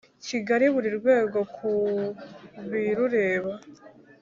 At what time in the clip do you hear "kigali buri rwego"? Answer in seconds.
0.25-1.39